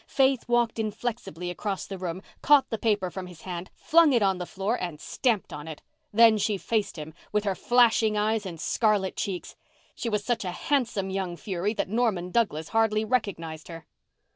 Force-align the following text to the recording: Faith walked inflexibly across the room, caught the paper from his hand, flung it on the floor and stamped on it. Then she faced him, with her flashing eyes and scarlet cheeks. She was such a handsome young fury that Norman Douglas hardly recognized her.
Faith 0.07 0.49
walked 0.49 0.79
inflexibly 0.79 1.51
across 1.51 1.85
the 1.85 1.95
room, 1.99 2.23
caught 2.41 2.67
the 2.71 2.77
paper 2.79 3.11
from 3.11 3.27
his 3.27 3.41
hand, 3.41 3.69
flung 3.75 4.13
it 4.13 4.23
on 4.23 4.39
the 4.39 4.47
floor 4.47 4.75
and 4.81 4.99
stamped 4.99 5.53
on 5.53 5.67
it. 5.67 5.83
Then 6.11 6.39
she 6.39 6.57
faced 6.57 6.95
him, 6.97 7.13
with 7.31 7.43
her 7.43 7.53
flashing 7.53 8.17
eyes 8.17 8.43
and 8.43 8.59
scarlet 8.59 9.15
cheeks. 9.15 9.55
She 9.93 10.09
was 10.09 10.23
such 10.25 10.43
a 10.43 10.49
handsome 10.49 11.11
young 11.11 11.37
fury 11.37 11.75
that 11.75 11.87
Norman 11.87 12.31
Douglas 12.31 12.69
hardly 12.69 13.05
recognized 13.05 13.67
her. 13.67 13.85